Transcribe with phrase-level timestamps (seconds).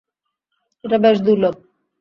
[0.83, 1.55] এটা বেশ দুর্লভ।